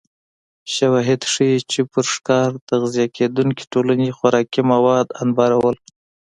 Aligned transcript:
شواهد 0.73 1.21
ښيي 1.31 1.57
چې 1.71 1.79
پر 1.91 2.05
ښکار 2.13 2.49
تغذیه 2.69 3.07
کېدونکې 3.17 3.63
ټولنې 3.73 4.15
خوراکي 4.17 4.61
مواد 4.71 5.07
انبارول 5.21 5.77